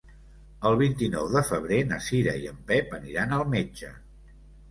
El 0.67 0.75
vint-i-nou 0.77 1.27
de 1.33 1.43
febrer 1.49 1.77
na 1.91 1.99
Cira 2.07 2.33
i 2.45 2.49
en 2.53 2.57
Pep 2.71 2.97
aniran 2.99 3.35
al 3.39 3.47
metge. 3.55 3.93